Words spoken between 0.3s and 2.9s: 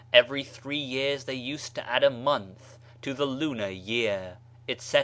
three years they used to add a month